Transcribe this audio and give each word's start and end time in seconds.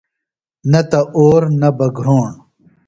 نہ 0.71 0.81
تہ 0.89 0.99
اور 1.15 1.41
نہ 1.59 1.69
بہ 1.77 1.87
گھروݨ۔ 1.97 2.25